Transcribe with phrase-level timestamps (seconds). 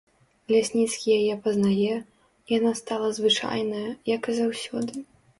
[0.51, 1.95] Лясніцкі яе пазнае,
[2.53, 3.85] яна стала звычайная,
[4.15, 5.03] як і заўсёды.